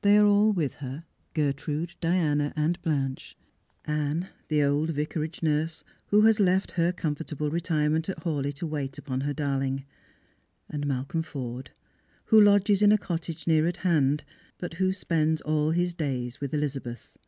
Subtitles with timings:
[0.00, 3.36] They are all with her— Gertrude, Diana, and Blanche;
[3.84, 8.96] Anne, the old Vicarage nurse, who has left her comfortable retirement at Ilawleigh to wait
[8.96, 9.84] upon her darling;
[10.70, 11.70] and Malcolm Forde,
[12.24, 14.24] who lodges in a cottage near at hand,
[14.56, 17.18] but who spends all his days with EUzabeth.